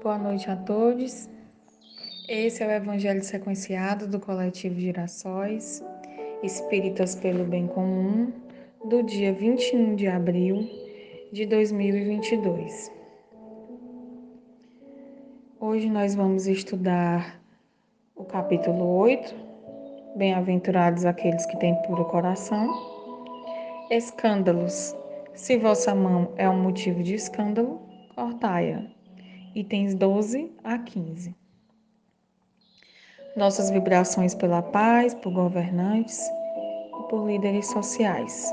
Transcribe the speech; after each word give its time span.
Boa 0.00 0.16
noite 0.16 0.48
a 0.48 0.54
todos. 0.54 1.28
Esse 2.28 2.62
é 2.62 2.66
o 2.68 2.70
Evangelho 2.70 3.20
sequenciado 3.20 4.06
do 4.06 4.20
Coletivo 4.20 4.78
Girassóis, 4.78 5.84
Espíritas 6.40 7.16
pelo 7.16 7.44
Bem 7.44 7.66
Comum, 7.66 8.32
do 8.84 9.02
dia 9.02 9.32
21 9.32 9.96
de 9.96 10.06
abril 10.06 10.70
de 11.32 11.46
2022. 11.46 12.92
Hoje 15.58 15.90
nós 15.90 16.14
vamos 16.14 16.46
estudar 16.46 17.42
o 18.14 18.24
capítulo 18.24 18.98
8, 18.98 19.34
Bem-aventurados 20.14 21.04
aqueles 21.04 21.44
que 21.44 21.56
têm 21.58 21.74
puro 21.82 22.04
coração. 22.04 22.72
Escândalos. 23.90 24.94
Se 25.34 25.56
vossa 25.56 25.92
mão 25.92 26.32
é 26.36 26.48
um 26.48 26.62
motivo 26.62 27.02
de 27.02 27.14
escândalo, 27.14 27.82
cortai-a 28.14 28.97
itens 29.54 29.94
12 29.94 30.52
a 30.64 30.78
15. 30.78 31.34
Nossas 33.36 33.70
vibrações 33.70 34.34
pela 34.34 34.62
paz, 34.62 35.14
por 35.14 35.32
governantes 35.32 36.20
e 36.20 37.08
por 37.08 37.26
líderes 37.26 37.66
sociais. 37.70 38.52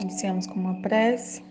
Iniciamos 0.00 0.46
com 0.46 0.54
uma 0.54 0.80
prece. 0.82 1.44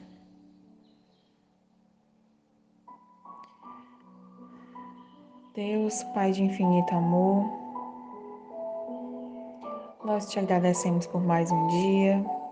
Deus, 5.54 6.04
Pai 6.14 6.32
de 6.32 6.44
infinito 6.44 6.94
amor, 6.94 7.50
nós 10.04 10.30
te 10.30 10.38
agradecemos 10.38 11.08
por 11.08 11.24
mais 11.24 11.50
um 11.50 11.68
dia 11.68 12.45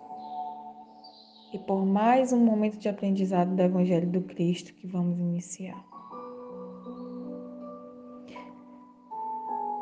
e 1.53 1.59
por 1.59 1.85
mais 1.85 2.33
um 2.33 2.39
momento 2.39 2.79
de 2.79 2.89
aprendizado 2.89 3.55
do 3.55 3.61
Evangelho 3.61 4.09
do 4.09 4.21
Cristo 4.21 4.73
que 4.73 4.87
vamos 4.87 5.19
iniciar. 5.19 5.85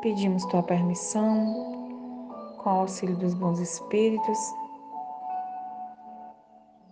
Pedimos 0.02 0.44
tua 0.46 0.62
permissão, 0.62 2.28
com 2.58 2.68
o 2.68 2.80
auxílio 2.80 3.16
dos 3.16 3.32
bons 3.32 3.58
espíritos, 3.58 4.38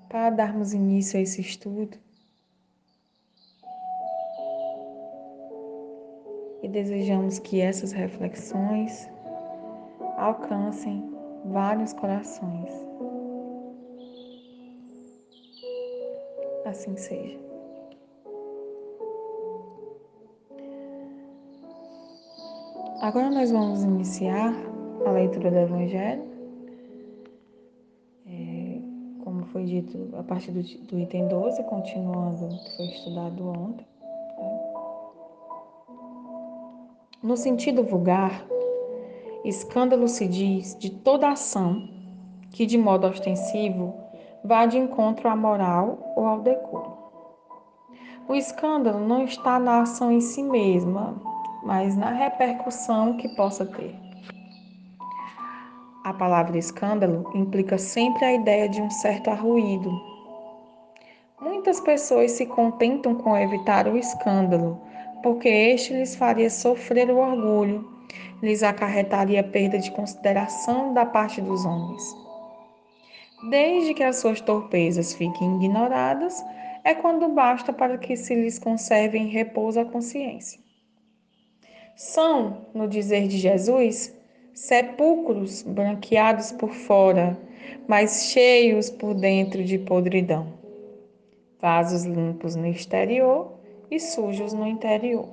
para 0.08 0.30
darmos 0.30 0.72
início 0.72 1.18
a 1.18 1.22
esse 1.22 1.42
estudo. 1.42 1.98
E 6.62 6.68
desejamos 6.68 7.38
que 7.38 7.60
essas 7.60 7.92
reflexões 7.92 9.10
alcancem 10.16 11.12
vários 11.44 11.92
corações. 11.92 12.89
Assim 16.70 16.96
seja. 16.96 17.38
Agora 23.00 23.30
nós 23.30 23.50
vamos 23.50 23.82
iniciar 23.82 24.54
a 25.06 25.10
leitura 25.10 25.50
do 25.50 25.56
Evangelho. 25.56 26.22
É, 28.26 28.78
como 29.24 29.44
foi 29.46 29.64
dito 29.64 30.10
a 30.16 30.22
partir 30.22 30.52
do, 30.52 30.62
do, 30.86 30.98
item 30.98 31.26
12, 31.28 31.62
continuando 31.64 32.46
o 32.46 32.58
que 32.62 32.76
foi 32.76 32.86
estudado 32.86 33.48
ontem. 33.48 33.86
Né? 34.38 34.60
No 37.22 37.36
sentido 37.36 37.82
vulgar, 37.82 38.46
escândalo 39.44 40.06
se 40.06 40.28
diz 40.28 40.76
de 40.78 40.90
toda 40.90 41.30
ação 41.30 41.88
que, 42.50 42.66
de 42.66 42.76
modo 42.76 43.06
ostensivo, 43.06 44.09
vá 44.44 44.66
de 44.66 44.78
encontro 44.78 45.28
à 45.28 45.36
moral 45.36 46.12
ou 46.16 46.26
ao 46.26 46.40
decoro. 46.40 46.98
O 48.28 48.34
escândalo 48.34 49.00
não 49.00 49.24
está 49.24 49.58
na 49.58 49.82
ação 49.82 50.10
em 50.10 50.20
si 50.20 50.42
mesma, 50.42 51.20
mas 51.62 51.96
na 51.96 52.10
repercussão 52.10 53.16
que 53.16 53.28
possa 53.34 53.66
ter. 53.66 53.94
A 56.04 56.14
palavra 56.14 56.56
escândalo 56.56 57.30
implica 57.34 57.76
sempre 57.76 58.24
a 58.24 58.32
ideia 58.32 58.68
de 58.68 58.80
um 58.80 58.90
certo 58.90 59.30
arruído. 59.30 59.90
Muitas 61.40 61.80
pessoas 61.80 62.32
se 62.32 62.46
contentam 62.46 63.14
com 63.14 63.36
evitar 63.36 63.86
o 63.86 63.98
escândalo, 63.98 64.80
porque 65.22 65.48
este 65.48 65.92
lhes 65.92 66.16
faria 66.16 66.48
sofrer 66.48 67.10
o 67.10 67.18
orgulho, 67.18 67.86
lhes 68.42 68.62
acarretaria 68.62 69.42
perda 69.42 69.78
de 69.78 69.90
consideração 69.90 70.94
da 70.94 71.04
parte 71.04 71.40
dos 71.40 71.64
homens 71.64 72.19
desde 73.42 73.94
que 73.94 74.02
as 74.02 74.16
suas 74.16 74.40
torpezas 74.40 75.14
fiquem 75.14 75.56
ignoradas, 75.56 76.44
é 76.84 76.94
quando 76.94 77.28
basta 77.28 77.72
para 77.72 77.98
que 77.98 78.16
se 78.16 78.34
lhes 78.34 78.58
conserve 78.58 79.18
em 79.18 79.28
repouso 79.28 79.80
a 79.80 79.84
consciência. 79.84 80.60
São, 81.94 82.66
no 82.74 82.88
dizer 82.88 83.28
de 83.28 83.38
Jesus, 83.38 84.14
sepulcros 84.54 85.62
branqueados 85.62 86.52
por 86.52 86.70
fora, 86.70 87.38
mas 87.86 88.30
cheios 88.32 88.90
por 88.90 89.14
dentro 89.14 89.62
de 89.62 89.78
podridão. 89.78 90.54
Vasos 91.60 92.04
limpos 92.04 92.56
no 92.56 92.66
exterior 92.66 93.52
e 93.90 94.00
sujos 94.00 94.52
no 94.52 94.66
interior. 94.66 95.28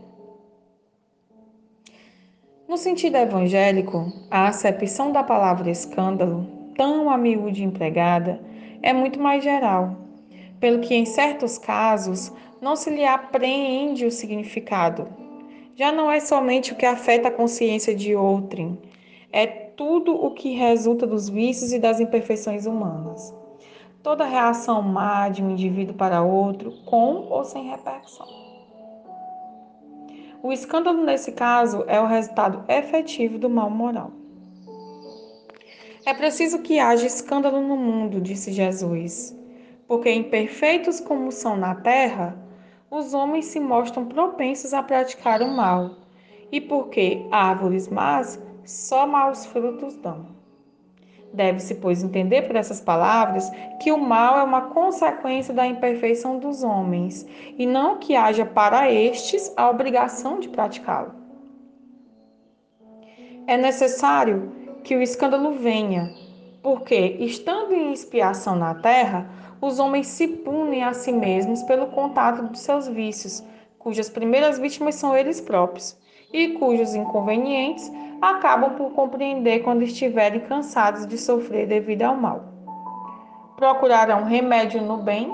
No 2.67 2.77
sentido 2.77 3.15
evangélico, 3.15 4.11
a 4.29 4.47
acepção 4.49 5.13
da 5.13 5.23
palavra 5.23 5.69
escândalo 5.71 6.56
tão 6.77 7.09
amigo 7.09 7.51
de 7.51 7.63
empregada 7.63 8.39
é 8.81 8.93
muito 8.93 9.19
mais 9.19 9.43
geral, 9.43 9.97
pelo 10.59 10.79
que 10.79 10.93
em 10.93 11.05
certos 11.05 11.57
casos 11.57 12.31
não 12.61 12.75
se 12.75 12.89
lhe 12.89 13.03
apreende 13.03 14.05
o 14.05 14.11
significado. 14.11 15.07
Já 15.75 15.91
não 15.91 16.09
é 16.09 16.19
somente 16.19 16.71
o 16.71 16.75
que 16.75 16.85
afeta 16.85 17.27
a 17.27 17.31
consciência 17.31 17.93
de 17.93 18.15
outrem, 18.15 18.79
é 19.31 19.45
tudo 19.45 20.15
o 20.15 20.31
que 20.31 20.51
resulta 20.51 21.05
dos 21.05 21.27
vícios 21.27 21.73
e 21.73 21.79
das 21.79 21.99
imperfeições 21.99 22.65
humanas. 22.65 23.33
Toda 24.01 24.23
reação 24.25 24.81
má 24.81 25.27
de 25.29 25.43
um 25.43 25.51
indivíduo 25.51 25.95
para 25.95 26.23
outro, 26.23 26.71
com 26.85 27.27
ou 27.29 27.43
sem 27.43 27.69
repercussão. 27.69 28.27
O 30.41 30.53
escândalo, 30.53 31.03
nesse 31.03 31.31
caso, 31.31 31.83
é 31.87 31.99
o 31.99 32.05
resultado 32.05 32.63
efetivo 32.71 33.37
do 33.37 33.49
mal 33.49 33.69
moral. 33.69 34.11
É 36.07 36.13
preciso 36.13 36.59
que 36.59 36.79
haja 36.79 37.05
escândalo 37.05 37.59
no 37.59 37.75
mundo, 37.75 38.21
disse 38.21 38.53
Jesus, 38.53 39.37
porque 39.89 40.09
imperfeitos 40.09 41.01
como 41.01 41.33
são 41.33 41.57
na 41.57 41.75
terra, 41.75 42.33
os 42.89 43.13
homens 43.13 43.47
se 43.47 43.59
mostram 43.59 44.05
propensos 44.05 44.73
a 44.73 44.81
praticar 44.81 45.41
o 45.41 45.49
mal, 45.49 45.97
e 46.49 46.61
porque 46.61 47.27
árvores 47.29 47.89
más 47.89 48.41
só 48.63 49.05
maus 49.05 49.45
frutos 49.47 49.97
dão. 49.97 50.27
Deve-se, 51.33 51.75
pois, 51.75 52.01
entender 52.01 52.43
por 52.43 52.55
essas 52.55 52.79
palavras 52.79 53.51
que 53.81 53.91
o 53.91 53.97
mal 53.97 54.39
é 54.39 54.43
uma 54.43 54.69
consequência 54.69 55.53
da 55.53 55.67
imperfeição 55.67 56.39
dos 56.39 56.63
homens, 56.63 57.27
e 57.57 57.65
não 57.65 57.97
que 57.97 58.15
haja 58.15 58.45
para 58.45 58.89
estes 58.89 59.51
a 59.57 59.69
obrigação 59.69 60.39
de 60.39 60.47
praticá-lo. 60.47 61.13
É 63.45 63.57
necessário 63.57 64.66
que 64.87 64.95
o 64.95 65.01
escândalo 65.01 65.51
venha, 65.51 66.13
porque, 66.63 67.17
estando 67.19 67.73
em 67.73 67.91
expiação 67.91 68.55
na 68.55 68.73
terra, 68.73 69.29
os 69.59 69.79
homens 69.79 70.07
se 70.07 70.25
punem 70.29 70.81
a 70.81 70.93
si 70.93 71.11
mesmos 71.11 71.61
pelo 71.63 71.87
contato 71.87 72.43
dos 72.43 72.61
seus 72.61 72.87
vícios, 72.87 73.43
cujas 73.77 74.09
primeiras 74.09 74.57
vítimas 74.57 74.95
são 74.95 75.15
eles 75.15 75.41
próprios, 75.41 75.97
e 76.31 76.53
cujos 76.53 76.95
inconvenientes 76.95 77.91
acabam 78.21 78.75
por 78.75 78.91
compreender 78.91 79.59
quando 79.59 79.83
estiverem 79.83 80.39
cansados 80.39 81.05
de 81.05 81.17
sofrer 81.17 81.67
devido 81.67 82.03
ao 82.03 82.15
mal. 82.15 82.45
Procurarão 83.57 84.23
remédio 84.23 84.81
no 84.81 84.99
bem. 84.99 85.29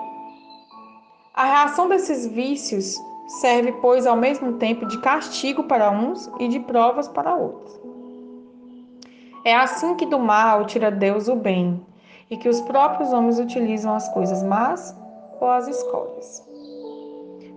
A 1.31 1.45
reação 1.45 1.87
desses 1.87 2.25
vícios 2.25 2.99
serve, 3.39 3.71
pois, 3.73 4.07
ao 4.07 4.15
mesmo 4.15 4.53
tempo 4.53 4.87
de 4.87 4.99
castigo 4.99 5.65
para 5.65 5.91
uns 5.91 6.27
e 6.39 6.47
de 6.47 6.59
provas 6.59 7.07
para 7.07 7.35
outros. 7.35 7.82
É 9.45 9.55
assim 9.55 9.95
que 9.95 10.05
do 10.05 10.19
mal 10.19 10.65
tira 10.65 10.89
Deus 10.89 11.27
o 11.27 11.35
bem, 11.35 11.85
e 12.29 12.37
que 12.37 12.47
os 12.47 12.61
próprios 12.61 13.11
homens 13.11 13.39
utilizam 13.39 13.93
as 13.93 14.07
coisas 14.09 14.41
más 14.41 14.95
ou 15.39 15.49
as 15.49 15.67
escolhas. 15.67 16.47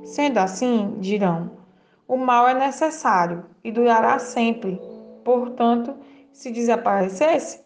Sendo 0.05 0.39
assim, 0.39 0.97
dirão: 0.99 1.51
o 2.09 2.17
mal 2.17 2.49
é 2.49 2.55
necessário 2.55 3.45
e 3.63 3.71
durará 3.71 4.19
sempre. 4.19 4.81
Portanto, 5.25 5.95
se 6.33 6.51
desaparecesse, 6.51 7.65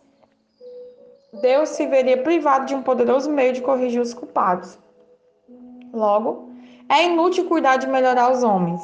Deus 1.43 1.71
se 1.71 1.87
veria 1.87 2.23
privado 2.23 2.67
de 2.67 2.75
um 2.75 2.83
poderoso 2.83 3.31
meio 3.31 3.53
de 3.53 3.61
corrigir 3.61 4.01
os 4.01 4.15
culpados. 4.15 4.79
Logo, 5.93 6.51
é 6.89 7.05
inútil 7.05 7.49
cuidar 7.49 7.77
de 7.77 7.87
melhorar 7.87 8.33
os 8.33 8.43
homens. 8.43 8.81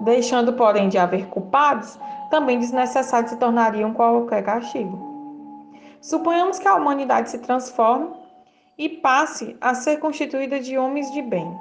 Deixando, 0.00 0.52
porém, 0.52 0.88
de 0.88 0.98
haver 0.98 1.26
culpados, 1.28 1.98
também 2.32 2.58
desnecessários 2.58 3.30
se 3.30 3.36
tornariam 3.36 3.92
qualquer 3.92 4.42
castigo. 4.42 4.98
Suponhamos 6.00 6.58
que 6.58 6.66
a 6.66 6.74
humanidade 6.74 7.28
se 7.28 7.38
transforme 7.38 8.08
e 8.78 8.88
passe 8.88 9.54
a 9.60 9.74
ser 9.74 9.98
constituída 9.98 10.58
de 10.58 10.78
homens 10.78 11.12
de 11.12 11.20
bem. 11.20 11.54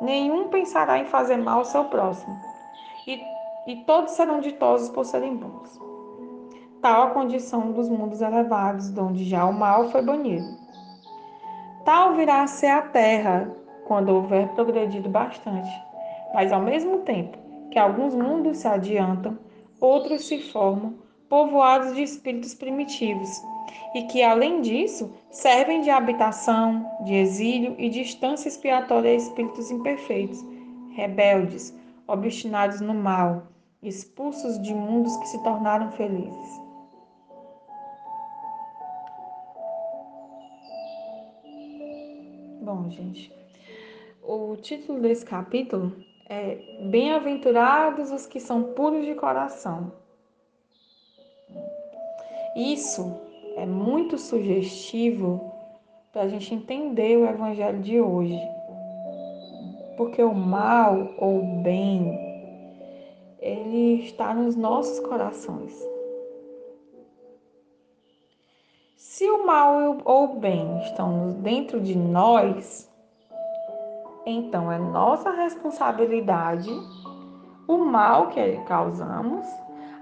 Nenhum 0.00 0.48
pensará 0.48 0.98
em 0.98 1.04
fazer 1.04 1.36
mal 1.36 1.58
ao 1.58 1.64
seu 1.66 1.84
próximo, 1.84 2.34
e, 3.06 3.20
e 3.66 3.76
todos 3.84 4.12
serão 4.12 4.40
ditosos 4.40 4.88
por 4.88 5.04
serem 5.04 5.36
bons. 5.36 5.78
Tal 6.80 7.08
a 7.08 7.10
condição 7.10 7.70
dos 7.70 7.90
mundos 7.90 8.22
elevados, 8.22 8.96
onde 8.96 9.26
já 9.26 9.44
o 9.44 9.52
mal 9.52 9.90
foi 9.90 10.00
banido. 10.00 10.48
Tal 11.84 12.14
virá 12.14 12.40
a 12.40 12.46
ser 12.46 12.68
a 12.68 12.80
terra, 12.80 13.54
quando 13.84 14.08
houver 14.08 14.48
progredido 14.54 15.10
bastante, 15.10 15.70
mas 16.32 16.50
ao 16.50 16.62
mesmo 16.62 17.00
tempo 17.00 17.36
que 17.70 17.78
alguns 17.78 18.14
mundos 18.14 18.56
se 18.56 18.66
adiantam, 18.66 19.36
outros 19.80 20.26
se 20.26 20.38
formam, 20.38 20.94
povoados 21.28 21.94
de 21.94 22.02
espíritos 22.02 22.54
primitivos, 22.54 23.30
e 23.94 24.02
que, 24.04 24.22
além 24.22 24.60
disso, 24.60 25.12
servem 25.30 25.80
de 25.80 25.90
habitação, 25.90 26.84
de 27.04 27.14
exílio 27.14 27.74
e 27.78 27.88
de 27.88 28.00
expiatória 28.48 29.10
a 29.10 29.14
espíritos 29.14 29.70
imperfeitos, 29.70 30.44
rebeldes, 30.92 31.74
obstinados 32.06 32.80
no 32.80 32.94
mal, 32.94 33.46
expulsos 33.82 34.60
de 34.60 34.74
mundos 34.74 35.16
que 35.18 35.28
se 35.28 35.42
tornaram 35.42 35.90
felizes. 35.92 36.60
Bom, 42.62 42.90
gente, 42.90 43.32
o 44.22 44.56
título 44.56 45.00
desse 45.00 45.24
capítulo 45.24 45.96
é 46.30 46.56
Bem-aventurados 46.82 48.12
os 48.12 48.24
que 48.24 48.38
são 48.38 48.62
puros 48.62 49.04
de 49.04 49.14
coração. 49.16 49.92
Isso 52.56 53.20
é 53.56 53.66
muito 53.66 54.16
sugestivo 54.16 55.52
para 56.12 56.22
a 56.22 56.28
gente 56.28 56.54
entender 56.54 57.16
o 57.16 57.26
Evangelho 57.26 57.80
de 57.80 58.00
hoje. 58.00 58.40
Porque 59.96 60.22
o 60.22 60.32
mal 60.32 61.14
ou 61.18 61.40
o 61.40 61.62
bem, 61.62 62.18
ele 63.40 64.04
está 64.04 64.32
nos 64.32 64.56
nossos 64.56 65.00
corações. 65.00 65.74
Se 68.96 69.28
o 69.28 69.44
mal 69.44 69.98
ou 70.04 70.24
o 70.24 70.40
bem 70.40 70.78
estão 70.84 71.32
dentro 71.42 71.80
de 71.80 71.96
nós, 71.96 72.89
então 74.26 74.70
é 74.70 74.78
nossa 74.78 75.30
responsabilidade 75.30 76.70
o 77.66 77.78
mal 77.78 78.28
que 78.28 78.56
causamos, 78.66 79.46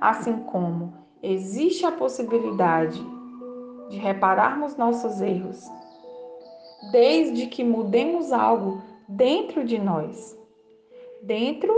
assim 0.01 0.39
como 0.45 0.95
existe 1.23 1.85
a 1.85 1.93
possibilidade 1.93 3.01
de 3.91 3.99
repararmos 3.99 4.77
nossos 4.77 5.21
erros, 5.21 5.67
desde 6.91 7.47
que 7.47 7.63
mudemos 7.65 8.33
algo 8.33 8.83
dentro 9.09 9.65
de 9.65 9.79
nós, 9.79 10.39
dentro 11.23 11.73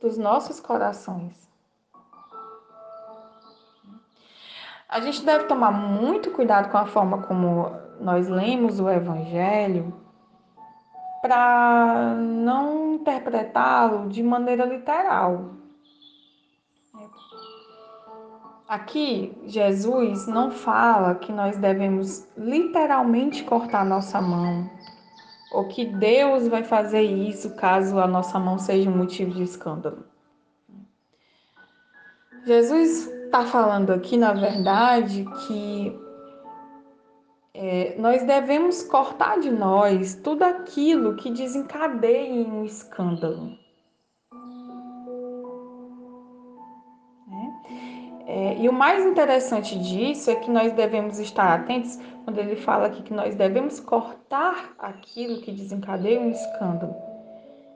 dos 0.00 0.18
nossos 0.18 0.60
corações. 0.60 1.46
A 4.88 5.00
gente 5.00 5.24
deve 5.24 5.44
tomar 5.44 5.72
muito 5.72 6.30
cuidado 6.30 6.70
com 6.70 6.78
a 6.78 6.86
forma 6.86 7.22
como 7.22 7.70
nós 8.00 8.28
lemos 8.28 8.78
o 8.78 8.88
Evangelho 8.88 10.05
para 11.26 12.14
não 12.14 12.94
interpretá-lo 12.94 14.08
de 14.08 14.22
maneira 14.22 14.64
literal. 14.64 15.50
Aqui, 18.68 19.36
Jesus 19.44 20.28
não 20.28 20.52
fala 20.52 21.16
que 21.16 21.32
nós 21.32 21.56
devemos 21.56 22.28
literalmente 22.36 23.42
cortar 23.42 23.84
nossa 23.84 24.20
mão, 24.20 24.70
ou 25.52 25.66
que 25.66 25.84
Deus 25.84 26.46
vai 26.46 26.62
fazer 26.62 27.02
isso 27.02 27.56
caso 27.56 27.98
a 27.98 28.06
nossa 28.06 28.38
mão 28.38 28.56
seja 28.56 28.88
um 28.88 28.96
motivo 28.96 29.32
de 29.32 29.42
escândalo. 29.42 30.04
Jesus 32.44 33.08
está 33.24 33.44
falando 33.44 33.92
aqui, 33.92 34.16
na 34.16 34.32
verdade, 34.32 35.24
que 35.46 36.05
é, 37.58 37.94
nós 37.98 38.22
devemos 38.22 38.82
cortar 38.82 39.40
de 39.40 39.50
nós 39.50 40.14
tudo 40.14 40.42
aquilo 40.42 41.16
que 41.16 41.30
desencadeie 41.30 42.44
um 42.44 42.64
escândalo. 42.64 43.56
É, 48.26 48.58
e 48.58 48.68
o 48.68 48.72
mais 48.72 49.06
interessante 49.06 49.78
disso 49.78 50.30
é 50.30 50.34
que 50.34 50.50
nós 50.50 50.72
devemos 50.72 51.18
estar 51.18 51.54
atentos 51.54 51.98
quando 52.24 52.38
ele 52.38 52.56
fala 52.56 52.88
aqui 52.88 53.02
que 53.02 53.14
nós 53.14 53.34
devemos 53.36 53.80
cortar 53.80 54.74
aquilo 54.78 55.40
que 55.40 55.52
desencadeia 55.52 56.20
um 56.20 56.30
escândalo. 56.30 56.94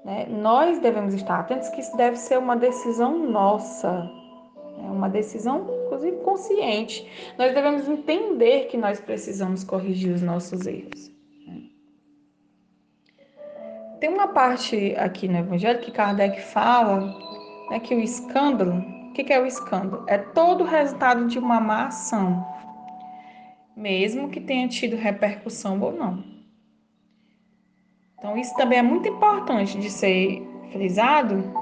Né? 0.05 0.27
Nós 0.29 0.79
devemos 0.81 1.15
estar 1.15 1.39
atentos 1.39 1.69
que 1.71 1.81
isso 1.81 1.97
deve 1.97 2.17
ser 2.17 2.39
uma 2.39 2.57
decisão 2.57 3.19
nossa, 3.19 4.11
né? 4.81 4.91
uma 4.91 5.09
decisão, 5.09 5.67
inclusive, 5.85 6.17
consciente. 6.19 7.07
Nós 7.37 7.55
devemos 7.55 7.89
entender 7.89 8.67
que 8.67 8.77
nós 8.77 9.01
precisamos 9.01 9.65
corrigir 9.65 10.15
os 10.15 10.23
nossos 10.23 10.67
erros. 10.67 11.11
Né? 11.47 11.63
Tem 14.01 14.11
uma 14.11 14.29
parte 14.29 14.95
aqui 14.97 15.29
no 15.29 15.39
Evangelho 15.39 15.81
que 15.81 15.91
Kardec 15.91 16.41
fala 16.41 17.01
né, 17.71 17.81
que 17.81 17.95
o 17.95 18.01
escândalo 18.01 19.01
o 19.11 19.13
que 19.13 19.33
é 19.33 19.41
o 19.41 19.47
escândalo? 19.47 20.05
É 20.07 20.17
todo 20.17 20.63
o 20.63 20.67
resultado 20.67 21.27
de 21.27 21.37
uma 21.37 21.61
má 21.61 21.87
ação, 21.87 22.47
mesmo 23.77 24.31
que 24.31 24.41
tenha 24.41 24.69
tido 24.69 24.95
repercussão 24.95 25.81
ou 25.81 25.93
não. 25.93 26.23
Então, 28.17 28.39
isso 28.39 28.55
também 28.55 28.79
é 28.79 28.83
muito 28.83 29.09
importante 29.09 29.77
de 29.79 29.91
ser 29.91 30.47
frisado, 30.71 31.53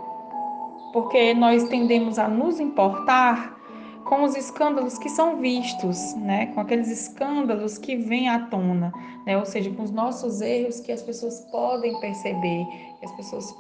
porque 0.93 1.35
nós 1.35 1.65
tendemos 1.69 2.19
a 2.19 2.29
nos 2.29 2.61
importar 2.61 3.59
com 4.05 4.23
os 4.23 4.35
escândalos 4.35 4.99
que 4.99 5.09
são 5.11 5.37
vistos, 5.37 6.15
né? 6.15 6.47
com 6.47 6.61
aqueles 6.61 6.89
escândalos 6.89 7.77
que 7.77 7.95
vêm 7.95 8.29
à 8.29 8.47
tona, 8.47 8.93
né? 9.27 9.37
ou 9.37 9.45
seja, 9.45 9.71
com 9.71 9.83
os 9.83 9.91
nossos 9.91 10.41
erros 10.41 10.81
que 10.81 10.91
as 10.91 11.03
pessoas 11.03 11.41
podem 11.51 12.01
perceber, 12.01 12.67
que 12.99 13.05
as 13.05 13.13
pessoas 13.13 13.55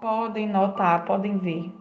podem 0.00 0.48
notar, 0.48 1.04
podem 1.04 1.38
ver. 1.38 1.72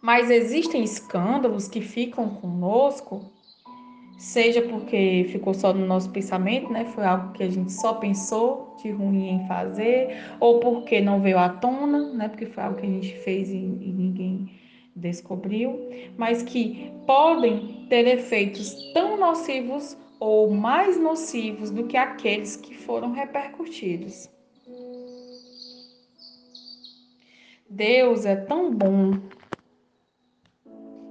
Mas 0.00 0.30
existem 0.30 0.82
escândalos 0.82 1.68
que 1.68 1.82
ficam 1.82 2.30
conosco, 2.36 3.30
seja 4.20 4.60
porque 4.60 5.26
ficou 5.30 5.54
só 5.54 5.72
no 5.72 5.86
nosso 5.86 6.10
pensamento, 6.10 6.70
né? 6.70 6.84
Foi 6.84 7.04
algo 7.04 7.32
que 7.32 7.42
a 7.42 7.48
gente 7.48 7.72
só 7.72 7.94
pensou 7.94 8.76
de 8.82 8.90
ruim 8.90 9.30
em 9.30 9.46
fazer, 9.48 10.14
ou 10.38 10.60
porque 10.60 11.00
não 11.00 11.22
veio 11.22 11.38
à 11.38 11.48
tona, 11.48 12.12
né? 12.12 12.28
Porque 12.28 12.44
foi 12.44 12.62
algo 12.62 12.78
que 12.78 12.86
a 12.86 12.90
gente 12.90 13.16
fez 13.20 13.48
e, 13.48 13.56
e 13.56 13.92
ninguém 13.92 14.50
descobriu, 14.94 15.88
mas 16.18 16.42
que 16.42 16.92
podem 17.06 17.86
ter 17.88 18.06
efeitos 18.06 18.92
tão 18.92 19.16
nocivos 19.16 19.96
ou 20.20 20.50
mais 20.50 21.00
nocivos 21.00 21.70
do 21.70 21.86
que 21.86 21.96
aqueles 21.96 22.56
que 22.56 22.74
foram 22.74 23.12
repercutidos. 23.12 24.28
Deus 27.70 28.26
é 28.26 28.36
tão 28.36 28.74
bom 28.74 29.18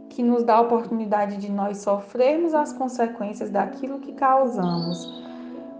que 0.09 0.23
nos 0.23 0.43
dá 0.43 0.55
a 0.55 0.61
oportunidade 0.61 1.37
de 1.37 1.51
nós 1.51 1.77
sofrermos 1.77 2.53
as 2.53 2.73
consequências 2.73 3.49
daquilo 3.49 3.99
que 3.99 4.13
causamos. 4.13 5.23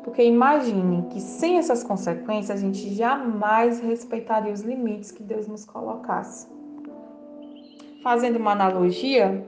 Porque 0.04 0.24
imagine 0.24 1.08
que 1.10 1.20
sem 1.20 1.58
essas 1.58 1.84
consequências 1.84 2.58
a 2.58 2.62
gente 2.62 2.94
jamais 2.94 3.80
respeitaria 3.82 4.54
os 4.54 4.62
limites 4.62 5.12
que 5.12 5.24
Deus 5.24 5.48
nos 5.48 5.66
colocasse. 5.66 6.48
Fazendo 8.02 8.38
uma 8.38 8.52
analogia, 8.52 9.46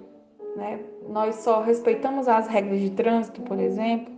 né, 0.56 0.80
nós 1.08 1.36
só 1.36 1.62
respeitamos 1.62 2.28
as 2.28 2.48
regras 2.48 2.80
de 2.82 2.90
trânsito, 2.90 3.42
por 3.42 3.60
exemplo, 3.60 4.14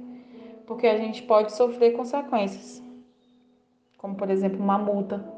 porque 0.66 0.88
a 0.88 0.98
gente 0.98 1.22
pode 1.24 1.54
sofrer 1.54 1.92
consequências, 1.92 2.82
como 3.98 4.16
por 4.16 4.30
exemplo 4.30 4.60
uma 4.60 4.78
multa 4.78 5.33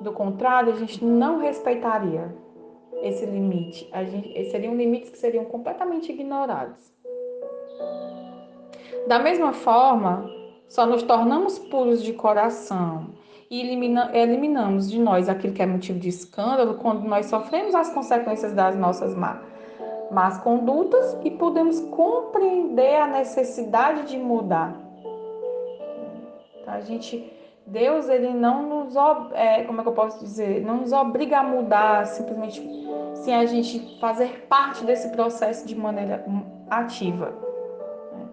do 0.00 0.12
contrário, 0.12 0.72
a 0.72 0.76
gente 0.76 1.04
não 1.04 1.38
respeitaria 1.38 2.34
esse 3.02 3.26
limite. 3.26 3.88
A 3.92 4.04
gente, 4.04 4.50
seriam 4.50 4.74
limites 4.74 5.10
que 5.10 5.18
seriam 5.18 5.44
completamente 5.44 6.10
ignorados. 6.10 6.92
Da 9.06 9.18
mesma 9.18 9.52
forma, 9.52 10.30
só 10.68 10.86
nos 10.86 11.02
tornamos 11.02 11.58
puros 11.58 12.02
de 12.02 12.12
coração 12.14 13.10
e 13.50 13.60
elimina, 13.60 14.10
eliminamos 14.14 14.90
de 14.90 14.98
nós 14.98 15.28
aquilo 15.28 15.52
que 15.52 15.62
é 15.62 15.66
motivo 15.66 15.98
de 15.98 16.08
escândalo 16.08 16.74
quando 16.74 17.02
nós 17.02 17.26
sofremos 17.26 17.74
as 17.74 17.90
consequências 17.90 18.54
das 18.54 18.74
nossas 18.74 19.14
má, 19.14 19.42
más 20.10 20.38
condutas 20.38 21.16
e 21.22 21.30
podemos 21.30 21.80
compreender 21.80 22.96
a 22.96 23.06
necessidade 23.06 24.08
de 24.08 24.16
mudar. 24.16 24.74
Então, 26.60 26.74
a 26.74 26.80
gente 26.80 27.33
Deus 27.66 28.08
ele 28.08 28.32
não 28.34 28.84
nos 28.84 28.94
é, 29.32 29.64
como 29.64 29.80
é 29.80 29.82
que 29.82 29.88
eu 29.88 29.94
posso 29.94 30.18
dizer 30.22 30.62
não 30.62 30.78
nos 30.78 30.92
obriga 30.92 31.38
a 31.38 31.42
mudar 31.42 32.06
simplesmente 32.06 32.62
sem 33.14 33.34
a 33.34 33.46
gente 33.46 33.98
fazer 34.00 34.46
parte 34.48 34.84
desse 34.84 35.08
processo 35.10 35.66
de 35.66 35.74
maneira 35.74 36.24
ativa. 36.68 37.32
Né? 38.12 38.26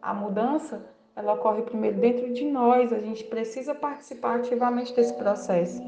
A 0.00 0.12
mudança, 0.12 0.84
ela 1.14 1.34
ocorre 1.34 1.62
primeiro 1.62 1.98
dentro 1.98 2.32
de 2.32 2.44
nós, 2.44 2.92
a 2.92 2.98
gente 2.98 3.22
precisa 3.24 3.72
participar 3.72 4.36
ativamente 4.36 4.94
desse 4.94 5.14
processo. 5.14 5.80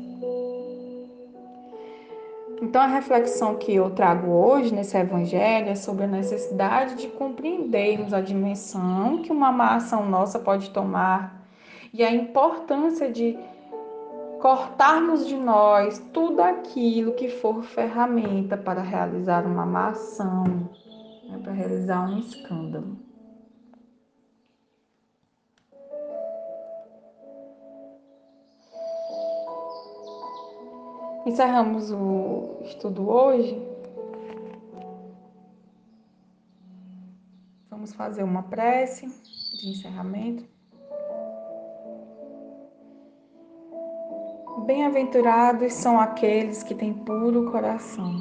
Então, 2.63 2.81
a 2.81 2.87
reflexão 2.87 3.57
que 3.57 3.75
eu 3.75 3.91
trago 3.91 4.31
hoje 4.31 4.73
nesse 4.73 4.97
evangelho 4.97 5.69
é 5.69 5.75
sobre 5.75 6.05
a 6.05 6.07
necessidade 6.09 6.95
de 6.95 7.09
compreendermos 7.09 8.15
a 8.15 8.21
dimensão 8.21 9.21
que 9.21 9.33
uma 9.33 9.51
má 9.51 9.75
ação 9.75 10.07
nossa 10.07 10.39
pode 10.39 10.71
tomar 10.71 11.44
e 11.95 12.03
a 12.03 12.13
importância 12.13 13.11
de 13.11 13.39
cortarmos 14.41 15.29
de 15.29 15.37
nós 15.37 16.01
tudo 16.13 16.41
aquilo 16.41 17.15
que 17.15 17.29
for 17.29 17.63
ferramenta 17.63 18.57
para 18.57 18.83
realizar 18.83 19.47
uma 19.47 19.65
má 19.65 19.91
ação, 19.91 20.43
né, 21.23 21.39
para 21.41 21.53
realizar 21.53 22.05
um 22.11 22.19
escândalo. 22.19 22.99
Encerramos 31.25 31.93
o 31.93 32.59
estudo 32.65 33.09
hoje. 33.09 33.57
Vamos 37.71 37.95
fazer 37.95 38.25
uma 38.25 38.43
prece 38.43 39.07
de 39.59 39.71
encerramento. 39.71 40.54
Bem-aventurados 44.67 45.73
são 45.75 46.01
aqueles 46.01 46.63
que 46.63 46.75
têm 46.75 46.93
puro 46.93 47.51
coração. 47.51 48.19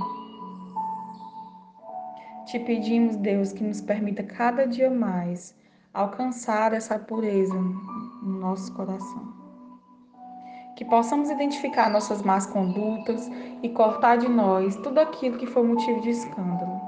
Te 2.45 2.59
pedimos, 2.59 3.15
Deus, 3.15 3.53
que 3.53 3.63
nos 3.63 3.81
permita 3.81 4.23
cada 4.23 4.67
dia 4.67 4.89
mais 4.89 5.55
alcançar 5.93 6.73
essa 6.73 6.99
pureza 6.99 7.53
no 7.53 8.39
nosso 8.39 8.73
coração 8.73 9.43
que 10.75 10.83
possamos 10.83 11.29
identificar 11.29 11.89
nossas 11.89 12.21
más 12.21 12.45
condutas 12.45 13.29
e 13.61 13.69
cortar 13.69 14.17
de 14.17 14.27
nós 14.27 14.75
tudo 14.77 14.99
aquilo 14.99 15.37
que 15.37 15.45
for 15.45 15.63
motivo 15.63 16.01
de 16.01 16.09
escândalo. 16.09 16.81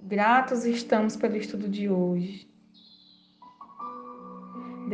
Gratos 0.00 0.64
estamos 0.66 1.16
pelo 1.16 1.36
estudo 1.36 1.68
de 1.68 1.88
hoje. 1.88 2.53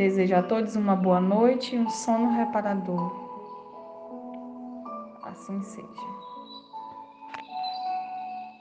Desejo 0.00 0.35
a 0.35 0.42
todos 0.42 0.76
uma 0.76 0.97
boa 0.97 1.21
noite 1.21 1.76
e 1.76 1.78
um 1.78 1.90
sono 1.90 2.35
reparador. 2.35 3.12
Assim 5.23 5.62
seja. 5.62 6.20